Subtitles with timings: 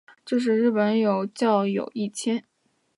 [0.25, 2.43] 这时日本有教友一千。